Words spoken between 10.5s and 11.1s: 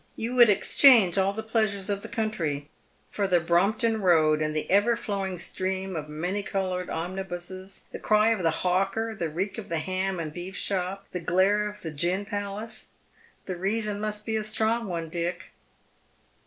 shop,